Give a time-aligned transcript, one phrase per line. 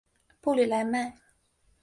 [0.41, 1.15] 布吕莱迈。